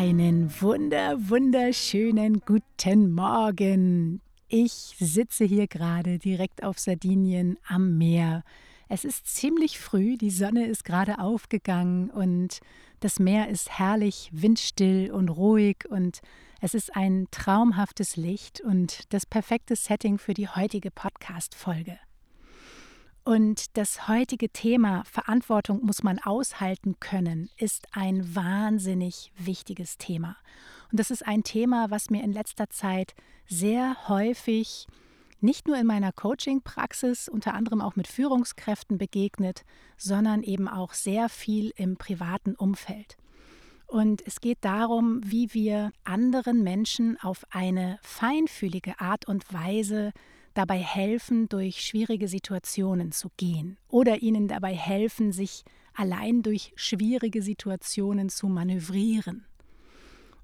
Einen 0.00 0.50
wunder, 0.62 1.28
wunderschönen 1.28 2.40
guten 2.40 3.12
Morgen. 3.12 4.22
Ich 4.48 4.96
sitze 4.98 5.44
hier 5.44 5.66
gerade 5.66 6.18
direkt 6.18 6.64
auf 6.64 6.78
Sardinien 6.78 7.58
am 7.68 7.98
Meer. 7.98 8.42
Es 8.88 9.04
ist 9.04 9.26
ziemlich 9.26 9.78
früh, 9.78 10.16
die 10.16 10.30
Sonne 10.30 10.64
ist 10.64 10.86
gerade 10.86 11.18
aufgegangen 11.18 12.08
und 12.08 12.60
das 13.00 13.18
Meer 13.18 13.50
ist 13.50 13.78
herrlich 13.78 14.30
windstill 14.32 15.10
und 15.10 15.28
ruhig 15.28 15.84
und 15.90 16.20
es 16.62 16.72
ist 16.72 16.96
ein 16.96 17.26
traumhaftes 17.30 18.16
Licht 18.16 18.62
und 18.62 19.12
das 19.12 19.26
perfekte 19.26 19.76
Setting 19.76 20.16
für 20.16 20.32
die 20.32 20.48
heutige 20.48 20.90
Podcast-Folge. 20.90 21.98
Und 23.24 23.76
das 23.76 24.08
heutige 24.08 24.48
Thema 24.48 25.04
Verantwortung 25.04 25.84
muss 25.84 26.02
man 26.02 26.18
aushalten 26.18 26.96
können, 27.00 27.50
ist 27.56 27.86
ein 27.92 28.34
wahnsinnig 28.34 29.32
wichtiges 29.36 29.98
Thema. 29.98 30.36
Und 30.90 30.98
das 30.98 31.10
ist 31.10 31.26
ein 31.26 31.44
Thema, 31.44 31.90
was 31.90 32.10
mir 32.10 32.22
in 32.22 32.32
letzter 32.32 32.70
Zeit 32.70 33.14
sehr 33.46 34.08
häufig 34.08 34.86
nicht 35.42 35.66
nur 35.66 35.76
in 35.78 35.86
meiner 35.86 36.12
Coaching-Praxis, 36.12 37.28
unter 37.28 37.54
anderem 37.54 37.80
auch 37.80 37.96
mit 37.96 38.08
Führungskräften 38.08 38.98
begegnet, 38.98 39.64
sondern 39.96 40.42
eben 40.42 40.68
auch 40.68 40.92
sehr 40.92 41.28
viel 41.28 41.72
im 41.76 41.96
privaten 41.96 42.54
Umfeld. 42.54 43.16
Und 43.86 44.22
es 44.26 44.40
geht 44.40 44.58
darum, 44.60 45.20
wie 45.24 45.52
wir 45.52 45.92
anderen 46.04 46.62
Menschen 46.62 47.18
auf 47.20 47.44
eine 47.50 47.98
feinfühlige 48.02 49.00
Art 49.00 49.26
und 49.26 49.52
Weise 49.52 50.12
dabei 50.54 50.78
helfen, 50.78 51.48
durch 51.48 51.80
schwierige 51.82 52.28
Situationen 52.28 53.12
zu 53.12 53.30
gehen 53.36 53.78
oder 53.88 54.22
ihnen 54.22 54.48
dabei 54.48 54.74
helfen, 54.74 55.32
sich 55.32 55.64
allein 55.94 56.42
durch 56.42 56.72
schwierige 56.76 57.42
Situationen 57.42 58.28
zu 58.28 58.48
manövrieren. 58.48 59.46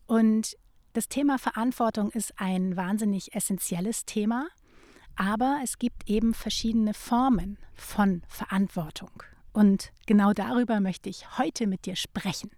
Und 0.06 0.56
das 0.92 1.08
Thema 1.08 1.38
Verantwortung 1.38 2.10
ist 2.10 2.32
ein 2.36 2.76
wahnsinnig 2.76 3.34
essentielles 3.34 4.04
Thema, 4.04 4.48
aber 5.16 5.60
es 5.62 5.78
gibt 5.78 6.08
eben 6.08 6.34
verschiedene 6.34 6.94
Formen 6.94 7.58
von 7.74 8.22
Verantwortung. 8.28 9.10
Und 9.52 9.92
genau 10.06 10.32
darüber 10.32 10.80
möchte 10.80 11.08
ich 11.08 11.38
heute 11.38 11.66
mit 11.66 11.86
dir 11.86 11.96
sprechen. 11.96 12.50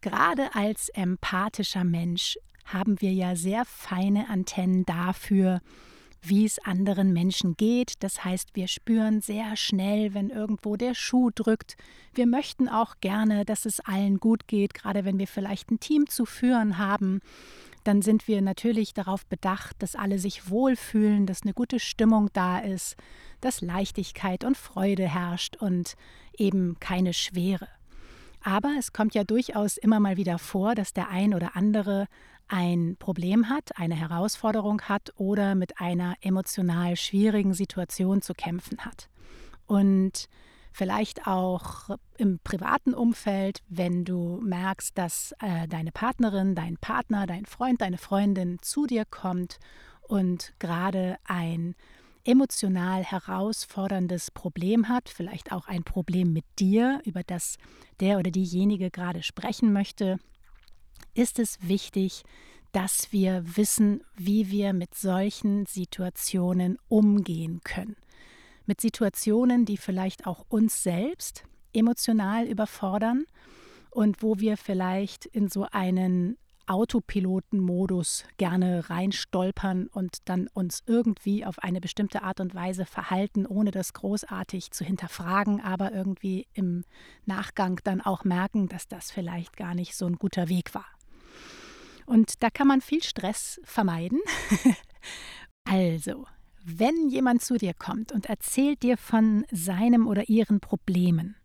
Gerade 0.00 0.54
als 0.54 0.88
empathischer 0.90 1.82
Mensch 1.82 2.38
haben 2.64 3.00
wir 3.00 3.12
ja 3.12 3.36
sehr 3.36 3.64
feine 3.64 4.28
Antennen 4.28 4.84
dafür, 4.84 5.60
wie 6.26 6.44
es 6.44 6.58
anderen 6.58 7.12
Menschen 7.12 7.56
geht. 7.56 7.94
Das 8.00 8.24
heißt, 8.24 8.50
wir 8.54 8.68
spüren 8.68 9.20
sehr 9.20 9.56
schnell, 9.56 10.14
wenn 10.14 10.30
irgendwo 10.30 10.76
der 10.76 10.94
Schuh 10.94 11.30
drückt. 11.34 11.76
Wir 12.14 12.26
möchten 12.26 12.68
auch 12.68 12.96
gerne, 13.00 13.44
dass 13.44 13.66
es 13.66 13.80
allen 13.80 14.18
gut 14.18 14.48
geht, 14.48 14.74
gerade 14.74 15.04
wenn 15.04 15.18
wir 15.18 15.28
vielleicht 15.28 15.70
ein 15.70 15.80
Team 15.80 16.06
zu 16.08 16.24
führen 16.24 16.78
haben. 16.78 17.20
Dann 17.84 18.00
sind 18.00 18.26
wir 18.26 18.40
natürlich 18.40 18.94
darauf 18.94 19.26
bedacht, 19.26 19.76
dass 19.80 19.94
alle 19.94 20.18
sich 20.18 20.48
wohlfühlen, 20.48 21.26
dass 21.26 21.42
eine 21.42 21.52
gute 21.52 21.78
Stimmung 21.78 22.30
da 22.32 22.58
ist, 22.58 22.96
dass 23.42 23.60
Leichtigkeit 23.60 24.42
und 24.44 24.56
Freude 24.56 25.06
herrscht 25.06 25.56
und 25.56 25.94
eben 26.38 26.78
keine 26.80 27.12
Schwere. 27.12 27.68
Aber 28.42 28.74
es 28.78 28.92
kommt 28.92 29.14
ja 29.14 29.24
durchaus 29.24 29.76
immer 29.76 30.00
mal 30.00 30.16
wieder 30.16 30.38
vor, 30.38 30.74
dass 30.74 30.92
der 30.92 31.08
ein 31.08 31.34
oder 31.34 31.56
andere 31.56 32.06
ein 32.48 32.96
Problem 32.98 33.48
hat, 33.48 33.78
eine 33.78 33.94
Herausforderung 33.94 34.82
hat 34.82 35.12
oder 35.16 35.54
mit 35.54 35.80
einer 35.80 36.14
emotional 36.20 36.96
schwierigen 36.96 37.54
Situation 37.54 38.22
zu 38.22 38.34
kämpfen 38.34 38.78
hat. 38.78 39.08
Und 39.66 40.28
vielleicht 40.72 41.26
auch 41.26 41.90
im 42.18 42.40
privaten 42.40 42.94
Umfeld, 42.94 43.62
wenn 43.68 44.04
du 44.04 44.40
merkst, 44.42 44.96
dass 44.98 45.32
äh, 45.40 45.68
deine 45.68 45.92
Partnerin, 45.92 46.54
dein 46.54 46.76
Partner, 46.76 47.26
dein 47.26 47.46
Freund, 47.46 47.80
deine 47.80 47.98
Freundin 47.98 48.58
zu 48.60 48.86
dir 48.86 49.04
kommt 49.04 49.58
und 50.02 50.52
gerade 50.58 51.16
ein 51.24 51.74
emotional 52.24 53.04
herausforderndes 53.04 54.30
Problem 54.30 54.88
hat, 54.88 55.08
vielleicht 55.08 55.52
auch 55.52 55.68
ein 55.68 55.84
Problem 55.84 56.32
mit 56.32 56.44
dir, 56.58 57.00
über 57.04 57.22
das 57.22 57.56
der 58.00 58.18
oder 58.18 58.30
diejenige 58.30 58.90
gerade 58.90 59.22
sprechen 59.22 59.72
möchte, 59.72 60.18
ist 61.14 61.38
es 61.38 61.58
wichtig, 61.66 62.24
dass 62.72 63.12
wir 63.12 63.56
wissen, 63.56 64.02
wie 64.16 64.50
wir 64.50 64.72
mit 64.72 64.94
solchen 64.94 65.64
Situationen 65.66 66.76
umgehen 66.88 67.60
können. 67.62 67.96
Mit 68.66 68.80
Situationen, 68.80 69.64
die 69.64 69.76
vielleicht 69.76 70.26
auch 70.26 70.44
uns 70.48 70.82
selbst 70.82 71.44
emotional 71.72 72.46
überfordern 72.46 73.26
und 73.90 74.22
wo 74.22 74.38
wir 74.40 74.56
vielleicht 74.56 75.26
in 75.26 75.48
so 75.48 75.66
einen 75.70 76.36
Autopilotenmodus 76.66 78.24
gerne 78.36 78.88
reinstolpern 78.88 79.86
und 79.88 80.18
dann 80.24 80.48
uns 80.54 80.82
irgendwie 80.86 81.44
auf 81.44 81.58
eine 81.58 81.80
bestimmte 81.80 82.22
Art 82.22 82.40
und 82.40 82.54
Weise 82.54 82.86
verhalten, 82.86 83.46
ohne 83.46 83.70
das 83.70 83.92
großartig 83.92 84.70
zu 84.70 84.84
hinterfragen, 84.84 85.60
aber 85.60 85.92
irgendwie 85.92 86.46
im 86.54 86.84
Nachgang 87.26 87.80
dann 87.84 88.00
auch 88.00 88.24
merken, 88.24 88.68
dass 88.68 88.88
das 88.88 89.10
vielleicht 89.10 89.56
gar 89.56 89.74
nicht 89.74 89.94
so 89.96 90.06
ein 90.06 90.16
guter 90.16 90.48
Weg 90.48 90.74
war. 90.74 90.86
Und 92.06 92.42
da 92.42 92.50
kann 92.50 92.68
man 92.68 92.80
viel 92.80 93.02
Stress 93.02 93.60
vermeiden. 93.64 94.20
also, 95.64 96.26
wenn 96.64 97.08
jemand 97.08 97.42
zu 97.42 97.56
dir 97.56 97.74
kommt 97.74 98.12
und 98.12 98.26
erzählt 98.26 98.82
dir 98.82 98.96
von 98.96 99.44
seinem 99.50 100.06
oder 100.06 100.28
ihren 100.28 100.60
Problemen 100.60 101.36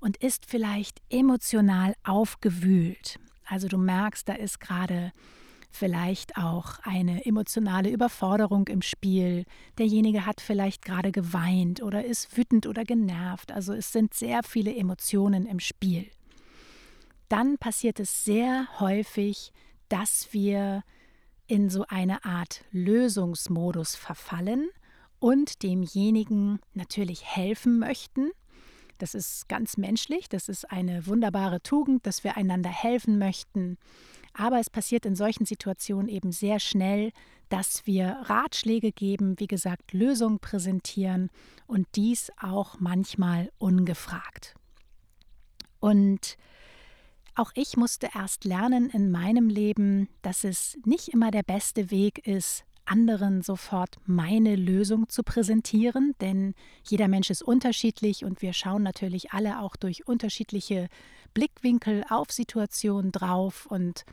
und 0.00 0.16
ist 0.18 0.46
vielleicht 0.46 1.00
emotional 1.10 1.94
aufgewühlt, 2.04 3.18
also 3.48 3.68
du 3.68 3.78
merkst, 3.78 4.28
da 4.28 4.34
ist 4.34 4.60
gerade 4.60 5.12
vielleicht 5.70 6.36
auch 6.36 6.78
eine 6.82 7.26
emotionale 7.26 7.90
Überforderung 7.90 8.68
im 8.68 8.82
Spiel. 8.82 9.44
Derjenige 9.78 10.26
hat 10.26 10.40
vielleicht 10.40 10.84
gerade 10.84 11.12
geweint 11.12 11.82
oder 11.82 12.04
ist 12.04 12.36
wütend 12.36 12.66
oder 12.66 12.84
genervt. 12.84 13.52
Also 13.52 13.74
es 13.74 13.92
sind 13.92 14.14
sehr 14.14 14.42
viele 14.42 14.74
Emotionen 14.74 15.46
im 15.46 15.60
Spiel. 15.60 16.06
Dann 17.28 17.58
passiert 17.58 18.00
es 18.00 18.24
sehr 18.24 18.66
häufig, 18.80 19.52
dass 19.88 20.28
wir 20.32 20.82
in 21.46 21.70
so 21.70 21.84
eine 21.88 22.24
Art 22.24 22.64
Lösungsmodus 22.70 23.94
verfallen 23.94 24.68
und 25.18 25.62
demjenigen 25.62 26.60
natürlich 26.74 27.24
helfen 27.24 27.78
möchten. 27.78 28.30
Das 28.98 29.14
ist 29.14 29.48
ganz 29.48 29.76
menschlich, 29.76 30.28
das 30.28 30.48
ist 30.48 30.70
eine 30.70 31.06
wunderbare 31.06 31.62
Tugend, 31.62 32.06
dass 32.06 32.24
wir 32.24 32.36
einander 32.36 32.70
helfen 32.70 33.18
möchten. 33.18 33.78
Aber 34.34 34.58
es 34.58 34.70
passiert 34.70 35.06
in 35.06 35.16
solchen 35.16 35.46
Situationen 35.46 36.08
eben 36.08 36.32
sehr 36.32 36.60
schnell, 36.60 37.12
dass 37.48 37.86
wir 37.86 38.18
Ratschläge 38.24 38.92
geben, 38.92 39.38
wie 39.38 39.46
gesagt, 39.46 39.92
Lösungen 39.92 40.38
präsentieren 40.38 41.30
und 41.66 41.86
dies 41.96 42.30
auch 42.40 42.78
manchmal 42.78 43.50
ungefragt. 43.58 44.54
Und 45.80 46.36
auch 47.34 47.52
ich 47.54 47.76
musste 47.76 48.10
erst 48.14 48.44
lernen 48.44 48.90
in 48.90 49.10
meinem 49.10 49.48
Leben, 49.48 50.08
dass 50.22 50.44
es 50.44 50.76
nicht 50.84 51.08
immer 51.08 51.30
der 51.30 51.44
beste 51.44 51.90
Weg 51.90 52.26
ist, 52.26 52.64
anderen 52.90 53.42
sofort 53.42 53.96
meine 54.06 54.56
Lösung 54.56 55.08
zu 55.08 55.22
präsentieren, 55.22 56.14
denn 56.20 56.54
jeder 56.82 57.08
Mensch 57.08 57.30
ist 57.30 57.42
unterschiedlich 57.42 58.24
und 58.24 58.42
wir 58.42 58.52
schauen 58.52 58.82
natürlich 58.82 59.32
alle 59.32 59.60
auch 59.60 59.76
durch 59.76 60.06
unterschiedliche 60.06 60.88
Blickwinkel 61.34 62.04
auf 62.08 62.32
Situationen 62.32 63.12
drauf 63.12 63.66
und 63.66 64.04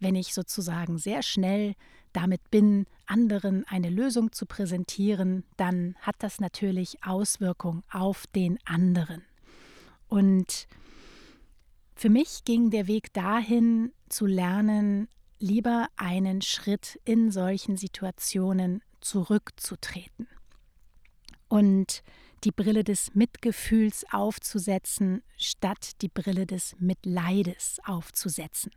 wenn 0.00 0.14
ich 0.14 0.34
sozusagen 0.34 0.98
sehr 0.98 1.22
schnell 1.22 1.74
damit 2.12 2.50
bin, 2.50 2.86
anderen 3.06 3.64
eine 3.66 3.90
Lösung 3.90 4.32
zu 4.32 4.46
präsentieren, 4.46 5.44
dann 5.56 5.94
hat 6.00 6.16
das 6.20 6.40
natürlich 6.40 7.04
Auswirkungen 7.04 7.82
auf 7.90 8.26
den 8.28 8.58
anderen. 8.64 9.22
Und 10.08 10.66
für 11.94 12.10
mich 12.10 12.44
ging 12.44 12.70
der 12.70 12.86
Weg 12.86 13.12
dahin 13.12 13.92
zu 14.08 14.26
lernen, 14.26 15.08
lieber 15.38 15.88
einen 15.96 16.42
Schritt 16.42 17.00
in 17.04 17.30
solchen 17.30 17.76
Situationen 17.76 18.82
zurückzutreten 19.00 20.28
und 21.48 22.02
die 22.44 22.52
Brille 22.52 22.84
des 22.84 23.14
Mitgefühls 23.14 24.04
aufzusetzen, 24.12 25.22
statt 25.36 25.92
die 26.02 26.08
Brille 26.08 26.46
des 26.46 26.76
Mitleides 26.78 27.78
aufzusetzen. 27.84 28.72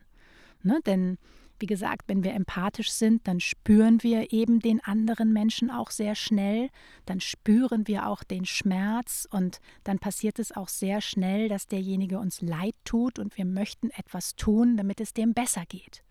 Ne? 0.63 0.79
Denn 0.85 1.17
wie 1.59 1.67
gesagt, 1.67 2.07
wenn 2.07 2.23
wir 2.23 2.33
empathisch 2.33 2.91
sind, 2.91 3.27
dann 3.27 3.39
spüren 3.39 4.01
wir 4.01 4.33
eben 4.33 4.59
den 4.59 4.83
anderen 4.83 5.31
Menschen 5.31 5.69
auch 5.69 5.91
sehr 5.91 6.15
schnell, 6.15 6.69
dann 7.05 7.19
spüren 7.19 7.87
wir 7.87 8.07
auch 8.07 8.23
den 8.23 8.45
Schmerz 8.45 9.27
und 9.29 9.59
dann 9.83 9.99
passiert 9.99 10.39
es 10.39 10.51
auch 10.51 10.69
sehr 10.69 11.01
schnell, 11.01 11.49
dass 11.49 11.67
derjenige 11.67 12.17
uns 12.17 12.41
leid 12.41 12.73
tut 12.83 13.19
und 13.19 13.37
wir 13.37 13.45
möchten 13.45 13.91
etwas 13.91 14.35
tun, 14.35 14.75
damit 14.75 14.99
es 15.01 15.13
dem 15.13 15.35
besser 15.35 15.65
geht. 15.67 16.03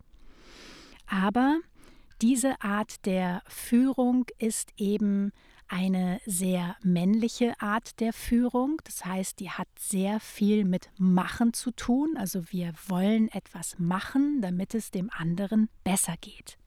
Aber 1.11 1.59
diese 2.23 2.63
Art 2.63 3.05
der 3.05 3.43
Führung 3.49 4.27
ist 4.39 4.73
eben 4.77 5.33
eine 5.67 6.21
sehr 6.25 6.77
männliche 6.83 7.61
Art 7.61 7.99
der 7.99 8.13
Führung. 8.13 8.81
Das 8.85 9.05
heißt, 9.05 9.41
die 9.41 9.51
hat 9.51 9.69
sehr 9.77 10.21
viel 10.21 10.65
mit 10.65 10.91
Machen 10.99 11.53
zu 11.53 11.73
tun. 11.73 12.17
Also 12.17 12.51
wir 12.53 12.73
wollen 12.87 13.29
etwas 13.29 13.79
machen, 13.79 14.41
damit 14.41 14.75
es 14.75 14.91
dem 14.91 15.11
anderen 15.11 15.69
besser 15.83 16.15
geht. 16.21 16.59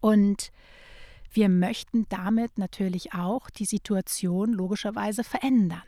Und 0.00 0.52
wir 1.30 1.48
möchten 1.48 2.06
damit 2.10 2.58
natürlich 2.58 3.14
auch 3.14 3.48
die 3.48 3.64
Situation 3.64 4.52
logischerweise 4.52 5.24
verändern. 5.24 5.82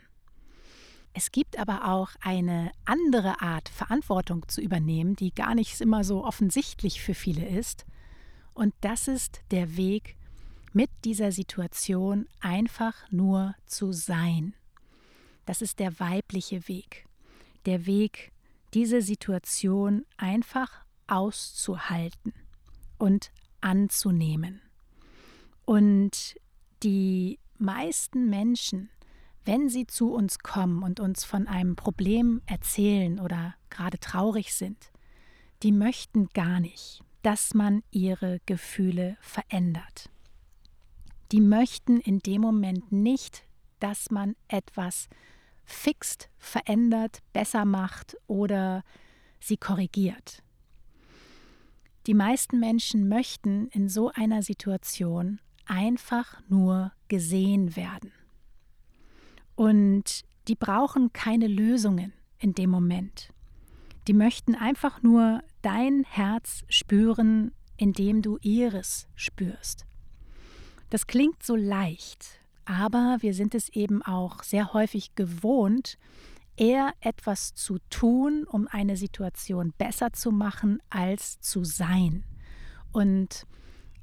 Es 1.17 1.31
gibt 1.31 1.57
aber 1.57 1.87
auch 1.87 2.09
eine 2.19 2.73
andere 2.83 3.41
Art, 3.41 3.69
Verantwortung 3.69 4.45
zu 4.49 4.59
übernehmen, 4.59 5.15
die 5.15 5.33
gar 5.33 5.55
nicht 5.55 5.79
immer 5.79 6.03
so 6.03 6.25
offensichtlich 6.25 7.01
für 7.01 7.13
viele 7.13 7.47
ist. 7.47 7.85
Und 8.53 8.73
das 8.81 9.07
ist 9.07 9.39
der 9.49 9.77
Weg, 9.77 10.17
mit 10.73 10.89
dieser 11.05 11.31
Situation 11.31 12.27
einfach 12.41 13.09
nur 13.11 13.55
zu 13.65 13.93
sein. 13.93 14.55
Das 15.45 15.61
ist 15.61 15.79
der 15.79 16.01
weibliche 16.01 16.67
Weg. 16.67 17.07
Der 17.65 17.85
Weg, 17.85 18.33
diese 18.73 19.01
Situation 19.01 20.05
einfach 20.17 20.83
auszuhalten 21.07 22.33
und 22.97 23.31
anzunehmen. 23.61 24.61
Und 25.63 26.35
die 26.83 27.39
meisten 27.57 28.29
Menschen, 28.29 28.89
wenn 29.45 29.69
sie 29.69 29.87
zu 29.87 30.13
uns 30.13 30.39
kommen 30.39 30.83
und 30.83 30.99
uns 30.99 31.23
von 31.23 31.47
einem 31.47 31.75
Problem 31.75 32.41
erzählen 32.45 33.19
oder 33.19 33.55
gerade 33.69 33.99
traurig 33.99 34.53
sind, 34.53 34.91
die 35.63 35.71
möchten 35.71 36.27
gar 36.33 36.59
nicht, 36.59 37.01
dass 37.21 37.53
man 37.53 37.83
ihre 37.91 38.39
Gefühle 38.45 39.17
verändert 39.21 40.09
die 41.31 41.41
möchten 41.41 41.99
in 41.99 42.19
dem 42.19 42.41
Moment 42.41 42.91
nicht, 42.91 43.43
dass 43.79 44.11
man 44.11 44.35
etwas 44.47 45.09
fixt, 45.63 46.29
verändert, 46.37 47.19
besser 47.33 47.65
macht 47.65 48.15
oder 48.27 48.83
sie 49.39 49.57
korrigiert. 49.57 50.43
Die 52.07 52.13
meisten 52.13 52.59
Menschen 52.59 53.09
möchten 53.09 53.67
in 53.69 53.89
so 53.89 54.11
einer 54.11 54.43
Situation 54.43 55.39
einfach 55.65 56.39
nur 56.47 56.91
gesehen 57.07 57.75
werden. 57.75 58.11
Und 59.55 60.23
die 60.47 60.55
brauchen 60.55 61.11
keine 61.13 61.47
Lösungen 61.47 62.13
in 62.37 62.53
dem 62.53 62.69
Moment. 62.69 63.29
Die 64.07 64.13
möchten 64.13 64.53
einfach 64.55 65.01
nur 65.01 65.41
dein 65.61 66.03
Herz 66.03 66.63
spüren, 66.69 67.51
indem 67.77 68.21
du 68.21 68.37
ihres 68.41 69.07
spürst. 69.15 69.85
Das 70.89 71.07
klingt 71.07 71.41
so 71.41 71.55
leicht, 71.55 72.39
aber 72.65 73.17
wir 73.21 73.33
sind 73.33 73.55
es 73.55 73.69
eben 73.69 74.01
auch 74.03 74.43
sehr 74.43 74.73
häufig 74.73 75.15
gewohnt, 75.15 75.97
eher 76.55 76.93
etwas 77.01 77.53
zu 77.53 77.79
tun, 77.89 78.45
um 78.47 78.67
eine 78.67 78.95
Situation 78.95 79.73
besser 79.77 80.13
zu 80.13 80.31
machen, 80.31 80.79
als 80.89 81.39
zu 81.39 81.63
sein. 81.63 82.23
Und 82.91 83.45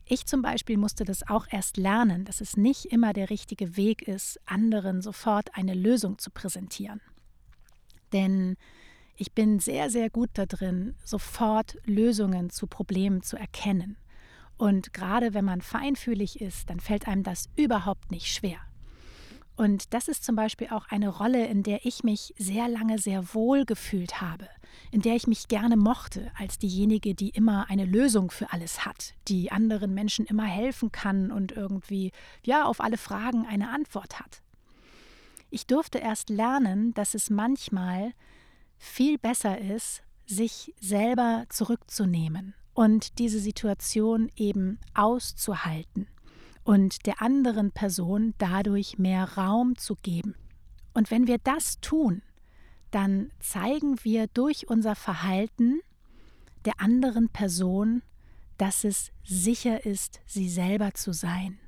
ich 0.04 0.26
zum 0.26 0.42
Beispiel 0.42 0.76
musste 0.76 1.04
das 1.04 1.28
auch 1.28 1.46
erst 1.50 1.76
lernen, 1.76 2.24
dass 2.24 2.40
es 2.40 2.56
nicht 2.56 2.86
immer 2.86 3.12
der 3.12 3.30
richtige 3.30 3.76
Weg 3.76 4.02
ist, 4.02 4.40
anderen 4.46 5.02
sofort 5.02 5.54
eine 5.54 5.74
Lösung 5.74 6.18
zu 6.18 6.30
präsentieren. 6.30 7.00
Denn 8.12 8.56
ich 9.16 9.32
bin 9.32 9.58
sehr, 9.58 9.90
sehr 9.90 10.10
gut 10.10 10.30
darin, 10.34 10.96
sofort 11.04 11.76
Lösungen 11.84 12.50
zu 12.50 12.66
Problemen 12.66 13.22
zu 13.22 13.36
erkennen. 13.36 13.96
Und 14.56 14.92
gerade 14.92 15.34
wenn 15.34 15.44
man 15.44 15.60
feinfühlig 15.60 16.40
ist, 16.40 16.70
dann 16.70 16.80
fällt 16.80 17.08
einem 17.08 17.22
das 17.22 17.48
überhaupt 17.56 18.10
nicht 18.10 18.28
schwer. 18.28 18.58
Und 19.56 19.92
das 19.92 20.08
ist 20.08 20.24
zum 20.24 20.34
Beispiel 20.34 20.68
auch 20.70 20.86
eine 20.88 21.08
Rolle, 21.08 21.46
in 21.46 21.62
der 21.62 21.84
ich 21.84 22.04
mich 22.04 22.34
sehr 22.38 22.68
lange 22.68 22.98
sehr 22.98 23.34
wohl 23.34 23.64
gefühlt 23.64 24.20
habe, 24.20 24.48
in 24.90 25.02
der 25.02 25.16
ich 25.16 25.26
mich 25.26 25.48
gerne 25.48 25.76
mochte, 25.76 26.30
als 26.38 26.58
diejenige, 26.58 27.14
die 27.14 27.30
immer 27.30 27.68
eine 27.70 27.84
Lösung 27.84 28.30
für 28.30 28.52
alles 28.52 28.84
hat, 28.84 29.14
die 29.28 29.52
anderen 29.52 29.94
Menschen 29.94 30.26
immer 30.26 30.44
helfen 30.44 30.92
kann 30.92 31.30
und 31.30 31.52
irgendwie, 31.52 32.12
ja, 32.44 32.64
auf 32.64 32.80
alle 32.80 32.98
Fragen 32.98 33.46
eine 33.46 33.70
Antwort 33.70 34.20
hat. 34.20 34.42
Ich 35.50 35.66
durfte 35.66 35.98
erst 35.98 36.30
lernen, 36.30 36.94
dass 36.94 37.14
es 37.14 37.28
manchmal 37.28 38.12
viel 38.78 39.18
besser 39.18 39.60
ist, 39.60 40.02
sich 40.26 40.74
selber 40.80 41.44
zurückzunehmen 41.48 42.54
und 42.74 43.18
diese 43.18 43.38
Situation 43.38 44.30
eben 44.36 44.78
auszuhalten 44.94 46.08
und 46.64 47.06
der 47.06 47.20
anderen 47.20 47.72
Person 47.72 48.34
dadurch 48.38 48.98
mehr 48.98 49.36
Raum 49.36 49.76
zu 49.76 49.96
geben. 49.96 50.34
Und 50.94 51.10
wenn 51.10 51.26
wir 51.26 51.38
das 51.38 51.80
tun, 51.80 52.22
dann 52.92 53.30
zeigen 53.40 53.96
wir 54.04 54.28
durch 54.28 54.68
unser 54.68 54.94
Verhalten 54.94 55.80
der 56.64 56.80
anderen 56.80 57.28
Person, 57.28 58.02
dass 58.58 58.84
es 58.84 59.10
sicher 59.24 59.84
ist, 59.84 60.20
sie 60.26 60.48
selber 60.48 60.94
zu 60.94 61.12
sein, 61.12 61.58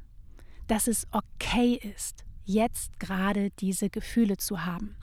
dass 0.68 0.86
es 0.86 1.08
okay 1.10 1.74
ist, 1.74 2.24
jetzt 2.44 3.00
gerade 3.00 3.50
diese 3.58 3.90
Gefühle 3.90 4.36
zu 4.36 4.64
haben. 4.64 4.94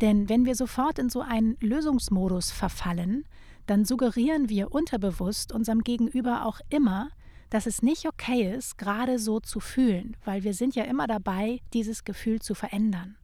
Denn 0.00 0.28
wenn 0.28 0.44
wir 0.44 0.54
sofort 0.54 0.98
in 0.98 1.08
so 1.08 1.22
einen 1.22 1.56
Lösungsmodus 1.60 2.50
verfallen, 2.50 3.24
dann 3.66 3.84
suggerieren 3.84 4.48
wir 4.48 4.72
unterbewusst 4.72 5.50
unserem 5.52 5.80
Gegenüber 5.82 6.44
auch 6.44 6.60
immer, 6.68 7.08
dass 7.48 7.66
es 7.66 7.82
nicht 7.82 8.06
okay 8.06 8.52
ist, 8.54 8.76
gerade 8.76 9.18
so 9.18 9.40
zu 9.40 9.60
fühlen, 9.60 10.16
weil 10.24 10.42
wir 10.44 10.52
sind 10.52 10.74
ja 10.74 10.84
immer 10.84 11.06
dabei, 11.06 11.60
dieses 11.72 12.04
Gefühl 12.04 12.42
zu 12.42 12.54
verändern. 12.54 13.16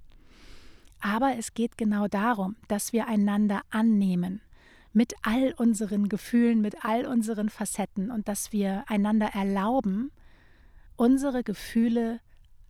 Aber 1.00 1.36
es 1.38 1.54
geht 1.54 1.78
genau 1.78 2.08
darum, 2.08 2.56
dass 2.68 2.92
wir 2.92 3.06
einander 3.06 3.62
annehmen, 3.70 4.42
mit 4.92 5.14
all 5.22 5.54
unseren 5.56 6.08
Gefühlen, 6.08 6.60
mit 6.60 6.84
all 6.84 7.06
unseren 7.06 7.48
Facetten 7.48 8.10
und 8.10 8.28
dass 8.28 8.52
wir 8.52 8.84
einander 8.88 9.28
erlauben, 9.34 10.10
unsere 10.96 11.42
Gefühle 11.42 12.20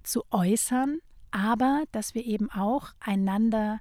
zu 0.02 0.22
äußern, 0.30 0.98
aber 1.30 1.84
dass 1.92 2.14
wir 2.14 2.24
eben 2.24 2.50
auch 2.50 2.92
einander 3.00 3.80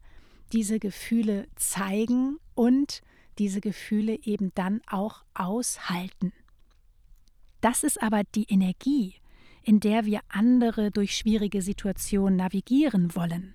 diese 0.52 0.80
Gefühle 0.80 1.48
zeigen 1.56 2.38
und 2.56 3.02
diese 3.38 3.62
Gefühle 3.62 4.18
eben 4.24 4.52
dann 4.56 4.82
auch 4.90 5.24
aushalten. 5.34 6.34
Das 7.62 7.84
ist 7.84 8.02
aber 8.02 8.24
die 8.36 8.46
Energie, 8.50 9.16
in 9.64 9.80
der 9.80 10.06
wir 10.06 10.22
andere 10.30 10.92
durch 10.92 11.16
schwierige 11.16 11.62
Situationen 11.62 12.38
navigieren 12.38 13.16
wollen. 13.16 13.54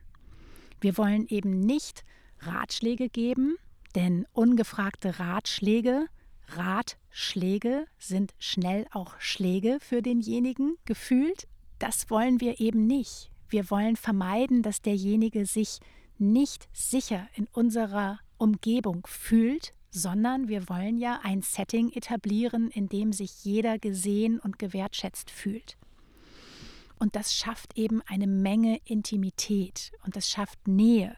Wir 0.81 0.97
wollen 0.99 1.27
eben 1.29 1.61
nicht 1.61 2.05
Ratschläge 2.41 3.09
geben, 3.09 3.57
denn 3.95 4.27
ungefragte 4.33 5.19
Ratschläge, 5.19 6.07
Ratschläge 6.49 7.87
sind 7.99 8.35
schnell 8.39 8.87
auch 8.93 9.19
Schläge 9.19 9.79
für 9.81 10.03
denjenigen 10.03 10.77
gefühlt. 10.85 11.47
Das 11.79 12.11
wollen 12.11 12.41
wir 12.41 12.61
eben 12.61 12.87
nicht. 12.87 13.31
Wir 13.49 13.71
wollen 13.71 13.97
vermeiden, 13.97 14.63
dass 14.63 14.83
derjenige 14.83 15.47
sich 15.47 15.79
nicht 16.19 16.69
sicher 16.73 17.29
in 17.35 17.47
unserer 17.53 18.19
Umgebung 18.37 19.07
fühlt, 19.07 19.73
sondern 19.91 20.49
wir 20.49 20.69
wollen 20.69 20.99
ja 20.99 21.21
ein 21.23 21.43
Setting 21.43 21.93
etablieren, 21.93 22.71
in 22.71 22.89
dem 22.89 23.13
sich 23.13 23.45
jeder 23.45 23.79
gesehen 23.79 24.41
und 24.41 24.59
gewertschätzt 24.59 25.31
fühlt. 25.31 25.77
Und 27.05 27.17
das 27.17 27.35
schafft 27.35 27.77
eben 27.77 28.01
eine 28.07 28.27
Menge 28.27 28.81
Intimität 28.87 29.93
und 30.07 30.17
das 30.17 30.31
schafft 30.31 30.67
Nähe 30.67 31.15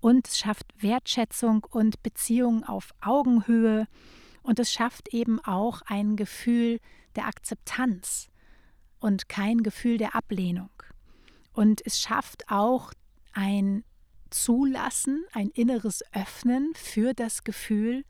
und 0.00 0.26
es 0.26 0.38
schafft 0.38 0.64
Wertschätzung 0.82 1.66
und 1.68 2.02
Beziehungen 2.02 2.64
auf 2.64 2.94
Augenhöhe 3.02 3.88
Und 4.42 4.58
es 4.58 4.72
schafft 4.72 5.12
eben 5.12 5.38
auch 5.44 5.82
ein 5.84 6.16
Gefühl 6.16 6.80
der 7.14 7.26
Akzeptanz 7.26 8.30
und 9.00 9.28
kein 9.28 9.62
Gefühl 9.62 9.98
der 9.98 10.14
Ablehnung. 10.14 10.70
Und 11.52 11.84
es 11.84 12.00
schafft 12.00 12.48
auch 12.48 12.94
ein 13.34 13.84
Zulassen, 14.30 15.26
ein 15.34 15.50
inneres 15.50 16.02
Öffnen 16.14 16.72
für 16.74 17.12
das 17.12 17.44
Gefühl, 17.44 18.06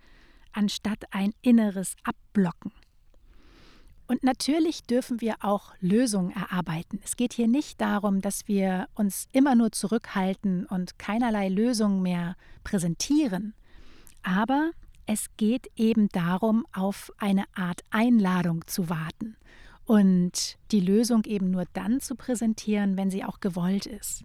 anstatt 0.52 1.04
ein 1.10 1.32
inneres 1.42 1.96
Abblocken. 2.04 2.70
Und 4.08 4.24
natürlich 4.24 4.84
dürfen 4.84 5.20
wir 5.20 5.36
auch 5.40 5.74
Lösungen 5.80 6.30
erarbeiten. 6.30 6.98
Es 7.04 7.16
geht 7.16 7.34
hier 7.34 7.46
nicht 7.46 7.78
darum, 7.78 8.22
dass 8.22 8.48
wir 8.48 8.88
uns 8.94 9.28
immer 9.32 9.54
nur 9.54 9.70
zurückhalten 9.70 10.64
und 10.64 10.98
keinerlei 10.98 11.50
Lösungen 11.50 12.00
mehr 12.00 12.34
präsentieren. 12.64 13.52
Aber 14.22 14.70
es 15.04 15.26
geht 15.36 15.70
eben 15.76 16.08
darum, 16.08 16.66
auf 16.72 17.12
eine 17.18 17.44
Art 17.54 17.82
Einladung 17.90 18.66
zu 18.66 18.88
warten 18.88 19.36
und 19.84 20.56
die 20.72 20.80
Lösung 20.80 21.24
eben 21.24 21.50
nur 21.50 21.64
dann 21.74 22.00
zu 22.00 22.14
präsentieren, 22.14 22.96
wenn 22.96 23.10
sie 23.10 23.24
auch 23.24 23.40
gewollt 23.40 23.84
ist 23.84 24.24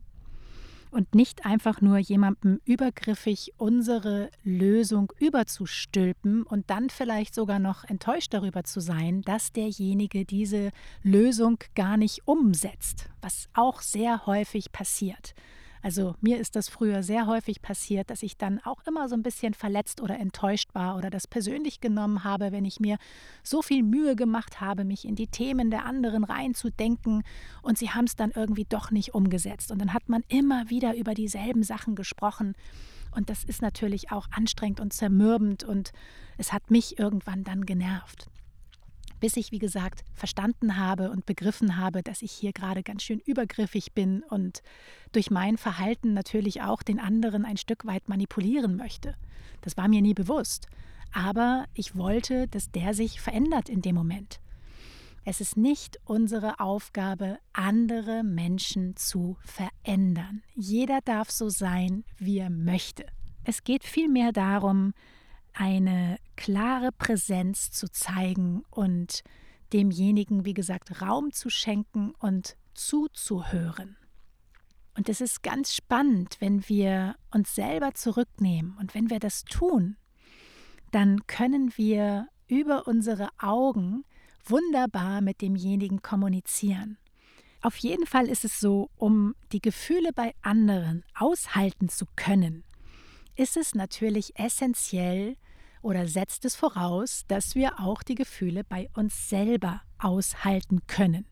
und 0.93 1.15
nicht 1.15 1.45
einfach 1.45 1.81
nur 1.81 1.97
jemandem 1.97 2.61
übergriffig 2.65 3.53
unsere 3.57 4.29
Lösung 4.43 5.11
überzustülpen 5.19 6.43
und 6.43 6.69
dann 6.69 6.89
vielleicht 6.89 7.33
sogar 7.35 7.59
noch 7.59 7.83
enttäuscht 7.83 8.33
darüber 8.33 8.63
zu 8.63 8.79
sein, 8.79 9.21
dass 9.23 9.51
derjenige 9.51 10.25
diese 10.25 10.71
Lösung 11.01 11.57
gar 11.75 11.97
nicht 11.97 12.27
umsetzt, 12.27 13.09
was 13.21 13.49
auch 13.53 13.81
sehr 13.81 14.25
häufig 14.25 14.71
passiert. 14.71 15.33
Also 15.83 16.15
mir 16.21 16.39
ist 16.39 16.55
das 16.55 16.69
früher 16.69 17.03
sehr 17.03 17.27
häufig 17.27 17.61
passiert, 17.61 18.09
dass 18.09 18.23
ich 18.23 18.37
dann 18.37 18.59
auch 18.63 18.81
immer 18.87 19.09
so 19.09 19.15
ein 19.15 19.21
bisschen 19.21 19.53
verletzt 19.53 20.01
oder 20.01 20.17
enttäuscht 20.17 20.73
war 20.73 20.95
oder 20.95 21.09
das 21.09 21.27
persönlich 21.27 21.81
genommen 21.81 22.23
habe, 22.23 22.53
wenn 22.53 22.63
ich 22.63 22.79
mir 22.79 22.97
so 23.43 23.61
viel 23.61 23.83
Mühe 23.83 24.15
gemacht 24.15 24.61
habe, 24.61 24.85
mich 24.85 25.05
in 25.05 25.15
die 25.15 25.27
Themen 25.27 25.71
der 25.71 25.83
anderen 25.83 26.23
reinzudenken 26.23 27.23
und 27.61 27.77
sie 27.77 27.89
haben 27.89 28.05
es 28.05 28.15
dann 28.15 28.31
irgendwie 28.31 28.63
doch 28.63 28.91
nicht 28.91 29.13
umgesetzt. 29.13 29.71
Und 29.71 29.79
dann 29.79 29.93
hat 29.93 30.07
man 30.07 30.23
immer 30.29 30.69
wieder 30.69 30.95
über 30.95 31.13
dieselben 31.13 31.63
Sachen 31.63 31.95
gesprochen. 31.95 32.55
Und 33.11 33.29
das 33.29 33.43
ist 33.43 33.61
natürlich 33.61 34.09
auch 34.09 34.27
anstrengend 34.31 34.79
und 34.79 34.93
zermürbend 34.93 35.65
und 35.65 35.91
es 36.37 36.53
hat 36.53 36.71
mich 36.71 36.97
irgendwann 36.97 37.43
dann 37.43 37.65
genervt 37.65 38.29
bis 39.23 39.37
ich, 39.37 39.53
wie 39.53 39.59
gesagt, 39.59 40.03
verstanden 40.13 40.75
habe 40.75 41.09
und 41.09 41.25
begriffen 41.25 41.77
habe, 41.77 42.03
dass 42.03 42.21
ich 42.21 42.33
hier 42.33 42.51
gerade 42.51 42.83
ganz 42.83 43.03
schön 43.03 43.19
übergriffig 43.19 43.93
bin 43.93 44.21
und 44.21 44.61
durch 45.13 45.31
mein 45.31 45.55
Verhalten 45.55 46.13
natürlich 46.13 46.61
auch 46.61 46.83
den 46.83 46.99
anderen 46.99 47.45
ein 47.45 47.55
Stück 47.55 47.85
weit 47.85 48.09
manipulieren 48.09 48.75
möchte. 48.75 49.15
Das 49.61 49.77
war 49.77 49.87
mir 49.87 50.01
nie 50.01 50.13
bewusst. 50.13 50.67
Aber 51.13 51.63
ich 51.73 51.95
wollte, 51.95 52.49
dass 52.49 52.69
der 52.71 52.93
sich 52.93 53.21
verändert 53.21 53.69
in 53.69 53.81
dem 53.81 53.95
Moment. 53.95 54.41
Es 55.23 55.39
ist 55.39 55.55
nicht 55.55 56.01
unsere 56.03 56.59
Aufgabe, 56.59 57.37
andere 57.53 58.25
Menschen 58.25 58.97
zu 58.97 59.37
verändern. 59.45 60.43
Jeder 60.53 60.99
darf 60.99 61.31
so 61.31 61.47
sein, 61.47 62.03
wie 62.17 62.39
er 62.39 62.49
möchte. 62.49 63.05
Es 63.45 63.63
geht 63.63 63.85
vielmehr 63.85 64.33
darum, 64.33 64.93
eine 65.53 66.17
klare 66.35 66.91
Präsenz 66.91 67.71
zu 67.71 67.89
zeigen 67.91 68.63
und 68.69 69.23
demjenigen, 69.71 70.45
wie 70.45 70.53
gesagt, 70.53 71.01
Raum 71.01 71.31
zu 71.31 71.49
schenken 71.49 72.13
und 72.19 72.55
zuzuhören. 72.73 73.97
Und 74.95 75.09
es 75.09 75.21
ist 75.21 75.41
ganz 75.41 75.73
spannend, 75.73 76.37
wenn 76.39 76.67
wir 76.69 77.15
uns 77.31 77.55
selber 77.55 77.93
zurücknehmen 77.93 78.77
und 78.79 78.93
wenn 78.93 79.09
wir 79.09 79.19
das 79.19 79.43
tun, 79.43 79.97
dann 80.91 81.25
können 81.25 81.73
wir 81.75 82.27
über 82.47 82.87
unsere 82.87 83.29
Augen 83.39 84.05
wunderbar 84.45 85.21
mit 85.21 85.41
demjenigen 85.41 86.01
kommunizieren. 86.01 86.97
Auf 87.61 87.77
jeden 87.77 88.05
Fall 88.05 88.27
ist 88.27 88.45
es 88.45 88.59
so, 88.59 88.89
um 88.97 89.35
die 89.51 89.61
Gefühle 89.61 90.11
bei 90.13 90.35
anderen 90.41 91.03
aushalten 91.15 91.89
zu 91.89 92.05
können, 92.15 92.63
ist 93.35 93.57
es 93.57 93.73
natürlich 93.73 94.37
essentiell 94.37 95.37
oder 95.83 96.07
setzt 96.07 96.45
es 96.45 96.55
voraus, 96.55 97.25
dass 97.27 97.55
wir 97.55 97.79
auch 97.79 98.01
die 98.01 98.15
Gefühle 98.15 98.63
bei 98.63 98.89
uns 98.95 99.29
selber 99.29 99.81
aushalten 99.99 100.79
können. 100.87 101.25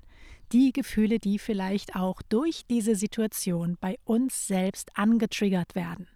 Die 0.52 0.74
Gefühle, 0.74 1.18
die 1.18 1.40
vielleicht 1.40 1.96
auch 1.96 2.22
durch 2.22 2.64
diese 2.70 2.96
Situation 2.96 3.78
bei 3.80 3.98
uns 4.04 4.48
selbst 4.48 4.98
angetriggert 4.98 5.74
werden. 5.74 6.08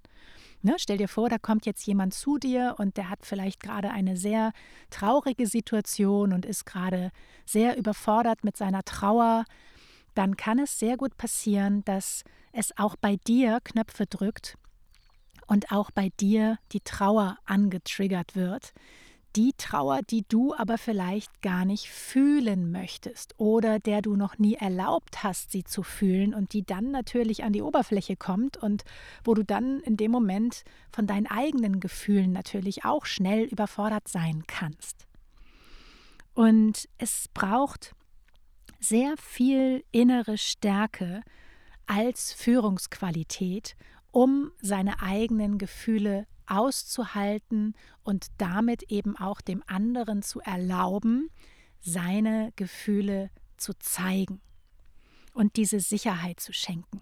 Ne, 0.61 0.75
stell 0.77 0.97
dir 0.97 1.07
vor, 1.07 1.29
da 1.29 1.37
kommt 1.37 1.65
jetzt 1.65 1.85
jemand 1.85 2.13
zu 2.13 2.37
dir 2.37 2.75
und 2.77 2.97
der 2.97 3.09
hat 3.09 3.19
vielleicht 3.25 3.59
gerade 3.59 3.91
eine 3.91 4.17
sehr 4.17 4.51
traurige 4.89 5.47
Situation 5.47 6.33
und 6.33 6.45
ist 6.45 6.65
gerade 6.65 7.11
sehr 7.45 7.77
überfordert 7.77 8.43
mit 8.43 8.57
seiner 8.57 8.83
Trauer. 8.83 9.45
Dann 10.15 10.35
kann 10.35 10.59
es 10.59 10.79
sehr 10.79 10.97
gut 10.97 11.17
passieren, 11.17 11.85
dass 11.85 12.23
es 12.51 12.75
auch 12.77 12.95
bei 12.95 13.17
dir 13.27 13.59
Knöpfe 13.63 14.07
drückt, 14.07 14.57
und 15.47 15.71
auch 15.71 15.91
bei 15.91 16.09
dir 16.19 16.57
die 16.71 16.81
Trauer 16.81 17.37
angetriggert 17.45 18.35
wird. 18.35 18.73
Die 19.35 19.51
Trauer, 19.57 19.99
die 20.01 20.23
du 20.29 20.55
aber 20.55 20.77
vielleicht 20.77 21.41
gar 21.41 21.65
nicht 21.65 21.89
fühlen 21.89 22.71
möchtest 22.71 23.33
oder 23.37 23.79
der 23.79 24.01
du 24.01 24.15
noch 24.15 24.37
nie 24.37 24.55
erlaubt 24.55 25.23
hast, 25.23 25.51
sie 25.51 25.65
zu 25.65 25.83
fühlen 25.83 26.33
und 26.33 26.53
die 26.53 26.63
dann 26.63 26.91
natürlich 26.91 27.43
an 27.43 27.51
die 27.51 27.61
Oberfläche 27.61 28.15
kommt 28.15 28.55
und 28.55 28.85
wo 29.25 29.33
du 29.33 29.43
dann 29.43 29.81
in 29.81 29.97
dem 29.97 30.11
Moment 30.11 30.63
von 30.93 31.05
deinen 31.05 31.27
eigenen 31.27 31.81
Gefühlen 31.81 32.31
natürlich 32.31 32.85
auch 32.85 33.05
schnell 33.05 33.43
überfordert 33.43 34.07
sein 34.07 34.43
kannst. 34.47 35.05
Und 36.33 36.87
es 36.97 37.27
braucht 37.33 37.93
sehr 38.79 39.15
viel 39.17 39.83
innere 39.91 40.37
Stärke 40.37 41.23
als 41.87 42.33
Führungsqualität, 42.33 43.75
um 44.15 44.53
seine 44.61 45.01
eigenen 45.01 45.57
Gefühle 45.57 46.25
auszuhalten 46.45 47.73
und 48.01 48.27
damit 48.37 48.83
eben 48.83 49.17
auch 49.17 49.41
dem 49.41 49.61
anderen 49.67 50.21
zu 50.21 50.39
erlauben, 50.39 51.29
seine 51.81 52.53
Gefühle 52.55 53.29
zu 53.57 53.73
zeigen 53.77 54.39
und 55.33 55.57
diese 55.57 55.81
Sicherheit 55.81 56.39
zu 56.39 56.53
schenken. 56.53 57.01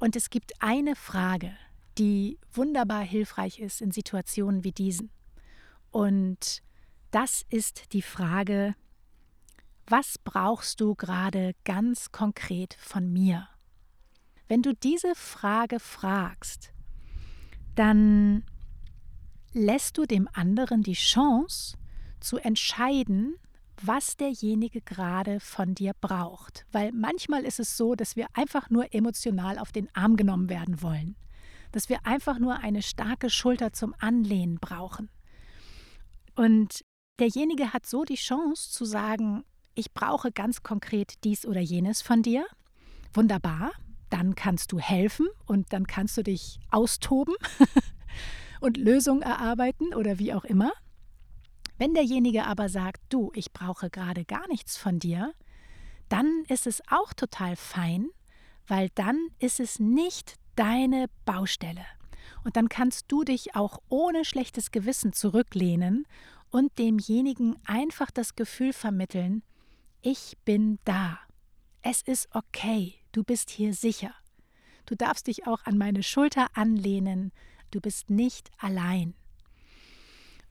Und 0.00 0.16
es 0.16 0.30
gibt 0.30 0.60
eine 0.60 0.96
Frage, 0.96 1.56
die 1.98 2.40
wunderbar 2.52 3.04
hilfreich 3.04 3.60
ist 3.60 3.80
in 3.80 3.92
Situationen 3.92 4.64
wie 4.64 4.72
diesen. 4.72 5.08
Und 5.92 6.64
das 7.12 7.44
ist 7.48 7.92
die 7.92 8.02
Frage, 8.02 8.74
was 9.86 10.18
brauchst 10.18 10.80
du 10.80 10.96
gerade 10.96 11.54
ganz 11.62 12.10
konkret 12.10 12.74
von 12.80 13.12
mir? 13.12 13.46
Wenn 14.48 14.62
du 14.62 14.74
diese 14.74 15.14
Frage 15.14 15.78
fragst, 15.78 16.72
dann 17.74 18.44
lässt 19.52 19.98
du 19.98 20.06
dem 20.06 20.28
anderen 20.32 20.82
die 20.82 20.94
Chance 20.94 21.76
zu 22.18 22.38
entscheiden, 22.38 23.36
was 23.80 24.16
derjenige 24.16 24.80
gerade 24.80 25.38
von 25.38 25.74
dir 25.74 25.92
braucht. 26.00 26.66
Weil 26.72 26.92
manchmal 26.92 27.44
ist 27.44 27.60
es 27.60 27.76
so, 27.76 27.94
dass 27.94 28.16
wir 28.16 28.26
einfach 28.32 28.70
nur 28.70 28.92
emotional 28.92 29.58
auf 29.58 29.70
den 29.70 29.94
Arm 29.94 30.16
genommen 30.16 30.48
werden 30.48 30.82
wollen. 30.82 31.16
Dass 31.70 31.88
wir 31.88 32.04
einfach 32.06 32.38
nur 32.38 32.58
eine 32.58 32.82
starke 32.82 33.30
Schulter 33.30 33.72
zum 33.72 33.94
Anlehnen 33.98 34.58
brauchen. 34.58 35.10
Und 36.34 36.84
derjenige 37.20 37.72
hat 37.72 37.86
so 37.86 38.04
die 38.04 38.14
Chance 38.14 38.70
zu 38.70 38.84
sagen, 38.84 39.44
ich 39.74 39.92
brauche 39.92 40.32
ganz 40.32 40.62
konkret 40.62 41.22
dies 41.22 41.46
oder 41.46 41.60
jenes 41.60 42.02
von 42.02 42.22
dir. 42.22 42.46
Wunderbar, 43.12 43.72
dann 44.10 44.34
kannst 44.34 44.72
du 44.72 44.78
helfen 44.78 45.28
und 45.46 45.72
dann 45.72 45.86
kannst 45.86 46.16
du 46.16 46.22
dich 46.22 46.58
austoben 46.70 47.34
und 48.60 48.76
Lösungen 48.76 49.22
erarbeiten 49.22 49.94
oder 49.94 50.18
wie 50.18 50.34
auch 50.34 50.44
immer. 50.44 50.72
Wenn 51.78 51.94
derjenige 51.94 52.44
aber 52.44 52.68
sagt, 52.68 53.00
du, 53.08 53.30
ich 53.34 53.52
brauche 53.52 53.88
gerade 53.88 54.24
gar 54.24 54.48
nichts 54.48 54.76
von 54.76 54.98
dir, 54.98 55.32
dann 56.08 56.44
ist 56.48 56.66
es 56.66 56.82
auch 56.90 57.12
total 57.12 57.54
fein, 57.54 58.08
weil 58.66 58.90
dann 58.94 59.28
ist 59.38 59.60
es 59.60 59.78
nicht 59.78 60.36
deine 60.56 61.06
Baustelle. 61.24 61.84
Und 62.44 62.56
dann 62.56 62.68
kannst 62.68 63.06
du 63.08 63.24
dich 63.24 63.54
auch 63.54 63.78
ohne 63.88 64.24
schlechtes 64.24 64.70
Gewissen 64.70 65.12
zurücklehnen 65.12 66.06
und 66.50 66.78
demjenigen 66.78 67.56
einfach 67.64 68.10
das 68.10 68.34
Gefühl 68.34 68.72
vermitteln, 68.72 69.42
ich 70.00 70.36
bin 70.44 70.78
da. 70.84 71.18
Es 71.82 72.02
ist 72.02 72.28
okay, 72.34 72.97
du 73.12 73.24
bist 73.24 73.50
hier 73.50 73.74
sicher. 73.74 74.14
Du 74.86 74.94
darfst 74.94 75.26
dich 75.26 75.46
auch 75.46 75.64
an 75.64 75.76
meine 75.76 76.02
Schulter 76.02 76.46
anlehnen, 76.54 77.32
du 77.70 77.80
bist 77.80 78.10
nicht 78.10 78.50
allein. 78.58 79.14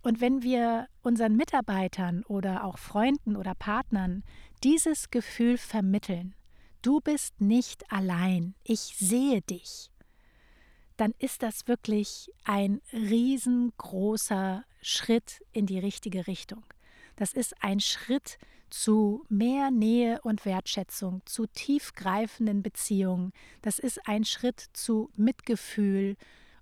Und 0.03 0.21
wenn 0.21 0.41
wir 0.43 0.87
unseren 1.01 1.35
Mitarbeitern 1.35 2.23
oder 2.25 2.63
auch 2.63 2.77
Freunden 2.77 3.35
oder 3.35 3.55
Partnern 3.55 4.23
dieses 4.63 5.09
Gefühl 5.09 5.57
vermitteln, 5.57 6.35
du 6.81 7.01
bist 7.01 7.41
nicht 7.41 7.91
allein, 7.91 8.55
ich 8.63 8.79
sehe 8.79 9.41
dich, 9.41 9.91
dann 10.97 11.13
ist 11.19 11.43
das 11.43 11.67
wirklich 11.67 12.31
ein 12.43 12.81
riesengroßer 12.91 14.63
Schritt 14.81 15.43
in 15.51 15.65
die 15.65 15.79
richtige 15.79 16.27
Richtung. 16.27 16.63
Das 17.15 17.33
ist 17.33 17.63
ein 17.63 17.79
Schritt 17.79 18.37
zu 18.69 19.25
mehr 19.29 19.71
Nähe 19.71 20.19
und 20.21 20.45
Wertschätzung, 20.45 21.21
zu 21.25 21.45
tiefgreifenden 21.47 22.63
Beziehungen. 22.63 23.31
Das 23.61 23.79
ist 23.79 24.07
ein 24.07 24.25
Schritt 24.25 24.65
zu 24.73 25.09
Mitgefühl 25.15 26.15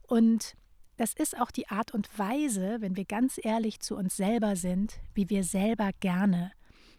und 0.04 0.56
das 0.98 1.14
ist 1.14 1.40
auch 1.40 1.52
die 1.52 1.68
Art 1.68 1.94
und 1.94 2.18
Weise, 2.18 2.78
wenn 2.80 2.96
wir 2.96 3.06
ganz 3.06 3.40
ehrlich 3.42 3.80
zu 3.82 3.98
uns 3.98 4.16
selber 4.16 4.56
sind, 4.56 5.00
wie 5.14 5.30
wir 5.30 5.44
selber 5.44 5.92
gerne 6.00 6.52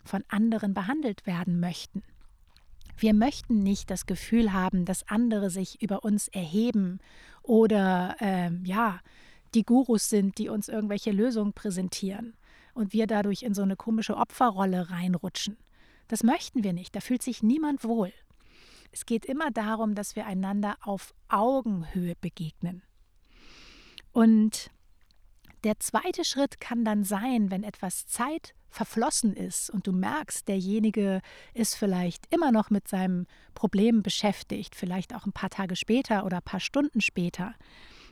von 0.04 0.22
anderen 0.28 0.74
behandelt 0.74 1.26
werden 1.26 1.60
möchten. 1.60 2.02
Wir 2.98 3.14
möchten 3.14 3.62
nicht 3.62 3.90
das 3.90 4.06
Gefühl 4.06 4.52
haben, 4.52 4.84
dass 4.84 5.08
andere 5.08 5.50
sich 5.50 5.82
über 5.82 6.04
uns 6.04 6.28
erheben 6.28 6.98
oder 7.42 8.16
äh, 8.20 8.50
ja, 8.64 9.00
die 9.54 9.64
Gurus 9.64 10.08
sind, 10.08 10.38
die 10.38 10.48
uns 10.48 10.68
irgendwelche 10.68 11.12
Lösungen 11.12 11.52
präsentieren 11.52 12.34
und 12.76 12.92
wir 12.92 13.06
dadurch 13.06 13.42
in 13.42 13.54
so 13.54 13.62
eine 13.62 13.74
komische 13.74 14.16
Opferrolle 14.16 14.90
reinrutschen. 14.90 15.56
Das 16.08 16.22
möchten 16.22 16.62
wir 16.62 16.72
nicht, 16.72 16.94
da 16.94 17.00
fühlt 17.00 17.22
sich 17.22 17.42
niemand 17.42 17.82
wohl. 17.82 18.12
Es 18.92 19.06
geht 19.06 19.24
immer 19.24 19.50
darum, 19.50 19.94
dass 19.94 20.14
wir 20.14 20.26
einander 20.26 20.76
auf 20.82 21.14
Augenhöhe 21.28 22.14
begegnen. 22.20 22.82
Und 24.12 24.70
der 25.64 25.80
zweite 25.80 26.24
Schritt 26.24 26.60
kann 26.60 26.84
dann 26.84 27.02
sein, 27.02 27.50
wenn 27.50 27.64
etwas 27.64 28.06
Zeit 28.06 28.54
verflossen 28.68 29.34
ist 29.34 29.70
und 29.70 29.86
du 29.86 29.92
merkst, 29.92 30.46
derjenige 30.46 31.22
ist 31.54 31.74
vielleicht 31.74 32.32
immer 32.32 32.52
noch 32.52 32.70
mit 32.70 32.88
seinem 32.88 33.26
Problem 33.54 34.02
beschäftigt, 34.02 34.74
vielleicht 34.74 35.14
auch 35.14 35.26
ein 35.26 35.32
paar 35.32 35.50
Tage 35.50 35.76
später 35.76 36.24
oder 36.24 36.36
ein 36.36 36.42
paar 36.42 36.60
Stunden 36.60 37.00
später, 37.00 37.54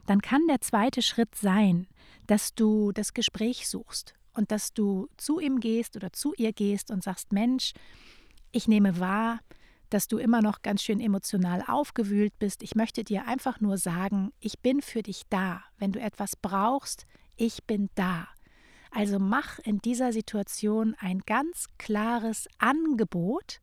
dann 0.06 0.22
kann 0.22 0.46
der 0.48 0.60
zweite 0.60 1.02
Schritt 1.02 1.34
sein, 1.34 1.86
dass 2.26 2.54
du 2.54 2.92
das 2.92 3.12
Gespräch 3.12 3.68
suchst 3.68 4.14
und 4.34 4.50
dass 4.50 4.72
du 4.72 5.08
zu 5.16 5.40
ihm 5.40 5.60
gehst 5.60 5.96
oder 5.96 6.12
zu 6.12 6.32
ihr 6.36 6.52
gehst 6.52 6.90
und 6.90 7.02
sagst, 7.02 7.32
Mensch, 7.32 7.72
ich 8.52 8.68
nehme 8.68 9.00
wahr, 9.00 9.40
dass 9.90 10.08
du 10.08 10.18
immer 10.18 10.42
noch 10.42 10.62
ganz 10.62 10.82
schön 10.82 11.00
emotional 11.00 11.62
aufgewühlt 11.66 12.38
bist. 12.38 12.62
Ich 12.62 12.74
möchte 12.74 13.04
dir 13.04 13.26
einfach 13.26 13.60
nur 13.60 13.78
sagen, 13.78 14.32
ich 14.40 14.58
bin 14.58 14.82
für 14.82 15.02
dich 15.02 15.22
da. 15.30 15.62
Wenn 15.78 15.92
du 15.92 16.00
etwas 16.00 16.36
brauchst, 16.36 17.06
ich 17.36 17.64
bin 17.64 17.90
da. 17.94 18.28
Also 18.90 19.18
mach 19.18 19.58
in 19.60 19.78
dieser 19.78 20.12
Situation 20.12 20.94
ein 20.98 21.20
ganz 21.20 21.66
klares 21.78 22.48
Angebot, 22.58 23.60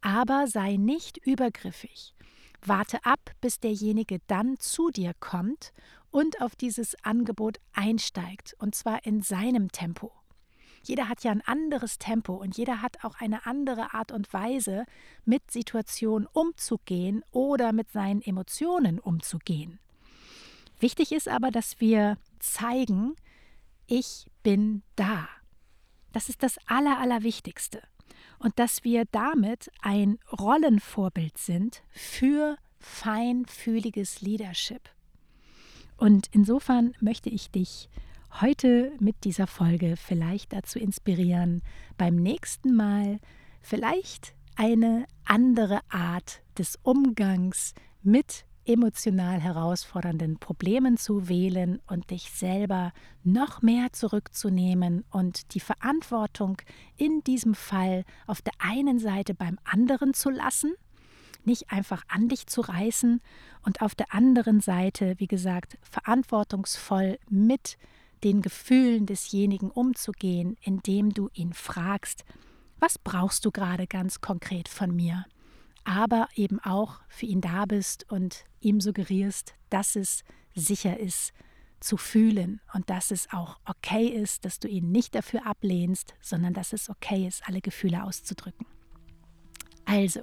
aber 0.00 0.46
sei 0.46 0.76
nicht 0.76 1.16
übergriffig. 1.18 2.13
Warte 2.66 3.04
ab, 3.04 3.30
bis 3.40 3.60
derjenige 3.60 4.18
dann 4.26 4.58
zu 4.58 4.90
dir 4.90 5.12
kommt 5.20 5.72
und 6.10 6.40
auf 6.40 6.56
dieses 6.56 6.96
Angebot 7.04 7.58
einsteigt, 7.72 8.54
und 8.58 8.74
zwar 8.74 9.04
in 9.04 9.22
seinem 9.22 9.70
Tempo. 9.72 10.12
Jeder 10.82 11.08
hat 11.08 11.24
ja 11.24 11.32
ein 11.32 11.40
anderes 11.40 11.98
Tempo 11.98 12.34
und 12.34 12.56
jeder 12.58 12.82
hat 12.82 13.04
auch 13.04 13.20
eine 13.20 13.46
andere 13.46 13.94
Art 13.94 14.12
und 14.12 14.32
Weise, 14.32 14.84
mit 15.24 15.50
Situationen 15.50 16.28
umzugehen 16.30 17.24
oder 17.30 17.72
mit 17.72 17.90
seinen 17.90 18.20
Emotionen 18.20 18.98
umzugehen. 18.98 19.78
Wichtig 20.80 21.12
ist 21.12 21.28
aber, 21.28 21.50
dass 21.50 21.80
wir 21.80 22.18
zeigen, 22.38 23.16
ich 23.86 24.26
bin 24.42 24.82
da. 24.96 25.28
Das 26.12 26.28
ist 26.28 26.42
das 26.42 26.58
Aller, 26.66 26.98
Allerwichtigste. 26.98 27.82
Und 28.44 28.58
dass 28.58 28.84
wir 28.84 29.06
damit 29.10 29.70
ein 29.80 30.18
Rollenvorbild 30.30 31.38
sind 31.38 31.82
für 31.88 32.58
feinfühliges 32.78 34.20
Leadership. 34.20 34.90
Und 35.96 36.28
insofern 36.30 36.92
möchte 37.00 37.30
ich 37.30 37.50
dich 37.50 37.88
heute 38.42 38.92
mit 39.00 39.24
dieser 39.24 39.46
Folge 39.46 39.96
vielleicht 39.96 40.52
dazu 40.52 40.78
inspirieren, 40.78 41.62
beim 41.96 42.16
nächsten 42.16 42.76
Mal 42.76 43.18
vielleicht 43.62 44.34
eine 44.56 45.06
andere 45.24 45.80
Art 45.88 46.42
des 46.58 46.78
Umgangs 46.82 47.72
mit 48.02 48.44
emotional 48.66 49.40
herausfordernden 49.40 50.38
Problemen 50.38 50.96
zu 50.96 51.28
wählen 51.28 51.80
und 51.86 52.10
dich 52.10 52.30
selber 52.30 52.92
noch 53.22 53.62
mehr 53.62 53.92
zurückzunehmen 53.92 55.04
und 55.10 55.54
die 55.54 55.60
Verantwortung 55.60 56.56
in 56.96 57.22
diesem 57.24 57.54
Fall 57.54 58.04
auf 58.26 58.42
der 58.42 58.54
einen 58.58 58.98
Seite 58.98 59.34
beim 59.34 59.58
anderen 59.64 60.14
zu 60.14 60.30
lassen 60.30 60.74
nicht 61.46 61.70
einfach 61.70 62.02
an 62.08 62.28
dich 62.28 62.46
zu 62.46 62.62
reißen 62.62 63.20
und 63.62 63.82
auf 63.82 63.94
der 63.94 64.12
anderen 64.14 64.60
Seite, 64.60 65.14
wie 65.18 65.26
gesagt, 65.26 65.78
verantwortungsvoll 65.82 67.18
mit 67.28 67.76
den 68.22 68.40
Gefühlen 68.42 69.06
desjenigen 69.06 69.70
umzugehen, 69.70 70.56
indem 70.62 71.12
du 71.12 71.28
ihn 71.34 71.52
fragst, 71.52 72.24
was 72.80 72.98
brauchst 72.98 73.44
du 73.44 73.50
gerade 73.50 73.86
ganz 73.86 74.20
konkret 74.20 74.68
von 74.68 74.94
mir? 74.94 75.26
Aber 75.84 76.28
eben 76.34 76.60
auch 76.60 77.00
für 77.08 77.26
ihn 77.26 77.40
da 77.40 77.66
bist 77.66 78.10
und 78.10 78.44
ihm 78.60 78.80
suggerierst, 78.80 79.54
dass 79.70 79.96
es 79.96 80.24
sicher 80.54 80.98
ist, 80.98 81.32
zu 81.80 81.98
fühlen 81.98 82.60
und 82.72 82.88
dass 82.88 83.10
es 83.10 83.28
auch 83.30 83.58
okay 83.66 84.06
ist, 84.06 84.46
dass 84.46 84.58
du 84.58 84.68
ihn 84.68 84.90
nicht 84.90 85.14
dafür 85.14 85.46
ablehnst, 85.46 86.14
sondern 86.22 86.54
dass 86.54 86.72
es 86.72 86.88
okay 86.88 87.26
ist, 87.26 87.46
alle 87.46 87.60
Gefühle 87.60 88.02
auszudrücken. 88.04 88.66
Also, 89.84 90.20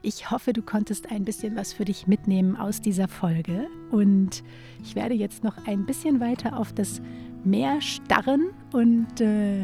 ich 0.00 0.30
hoffe, 0.30 0.52
du 0.52 0.62
konntest 0.62 1.10
ein 1.10 1.24
bisschen 1.24 1.56
was 1.56 1.72
für 1.72 1.84
dich 1.84 2.06
mitnehmen 2.06 2.56
aus 2.56 2.80
dieser 2.80 3.08
Folge. 3.08 3.68
Und 3.90 4.42
ich 4.82 4.94
werde 4.94 5.14
jetzt 5.14 5.44
noch 5.44 5.66
ein 5.66 5.84
bisschen 5.84 6.20
weiter 6.20 6.56
auf 6.56 6.72
das 6.72 7.02
Meer 7.44 7.80
starren 7.80 8.50
und 8.72 9.20
äh, 9.20 9.62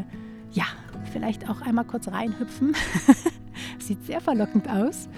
ja, 0.52 0.66
vielleicht 1.12 1.48
auch 1.48 1.60
einmal 1.62 1.84
kurz 1.84 2.08
reinhüpfen. 2.08 2.74
Sieht 3.87 4.05
sehr 4.05 4.20
verlockend 4.20 4.68
aus. 4.68 5.09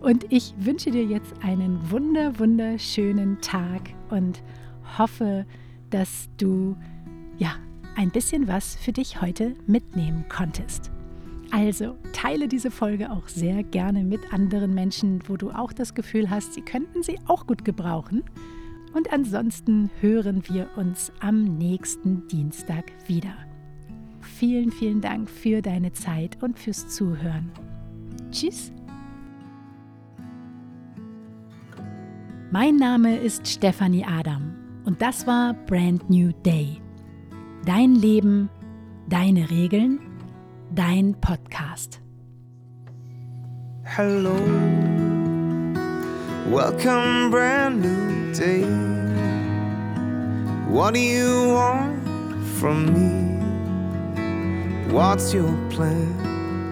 Und 0.00 0.26
ich 0.30 0.54
wünsche 0.58 0.90
dir 0.90 1.04
jetzt 1.04 1.32
einen 1.42 1.90
wunder, 1.90 2.38
wunderschönen 2.38 3.40
Tag 3.40 3.82
und 4.10 4.42
hoffe, 4.98 5.46
dass 5.90 6.28
du 6.36 6.76
ja 7.38 7.54
ein 7.96 8.10
bisschen 8.10 8.46
was 8.46 8.76
für 8.76 8.92
dich 8.92 9.22
heute 9.22 9.54
mitnehmen 9.66 10.24
konntest. 10.28 10.90
Also 11.50 11.96
teile 12.12 12.48
diese 12.48 12.70
Folge 12.70 13.10
auch 13.10 13.28
sehr 13.28 13.62
gerne 13.62 14.04
mit 14.04 14.32
anderen 14.32 14.74
Menschen, 14.74 15.20
wo 15.28 15.36
du 15.36 15.50
auch 15.50 15.72
das 15.72 15.94
Gefühl 15.94 16.28
hast, 16.28 16.54
sie 16.54 16.62
könnten 16.62 17.02
sie 17.02 17.18
auch 17.26 17.46
gut 17.46 17.64
gebrauchen. 17.64 18.24
Und 18.92 19.12
ansonsten 19.12 19.90
hören 20.00 20.42
wir 20.48 20.68
uns 20.76 21.12
am 21.20 21.44
nächsten 21.58 22.26
Dienstag 22.28 22.92
wieder. 23.06 23.34
Vielen, 24.20 24.72
vielen 24.72 25.00
Dank 25.00 25.30
für 25.30 25.62
deine 25.62 25.92
Zeit 25.92 26.42
und 26.42 26.58
fürs 26.58 26.88
Zuhören. 26.88 27.50
Tschüss. 28.30 28.72
Mein 32.50 32.76
Name 32.76 33.16
ist 33.18 33.46
Stefanie 33.46 34.04
Adam 34.04 34.54
und 34.84 35.02
das 35.02 35.26
war 35.26 35.54
Brand 35.66 36.08
New 36.08 36.32
Day. 36.44 36.80
Dein 37.64 37.94
Leben, 37.94 38.48
deine 39.08 39.50
Regeln 39.50 39.98
dein 40.74 41.14
Podcast. 41.20 42.00
Hello, 43.84 44.34
welcome, 46.50 47.30
brand 47.30 47.82
new 47.82 48.32
day. 48.32 48.64
What 50.68 50.94
do 50.94 51.00
you 51.00 51.54
want 51.54 51.96
from 52.58 52.92
me? 52.92 53.40
What's 54.92 55.32
your 55.32 55.52
plan? 55.70 56.35